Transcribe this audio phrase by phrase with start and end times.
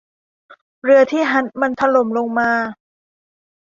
[0.83, 2.51] เรือที่ฮัลล์มันถล่มลงมา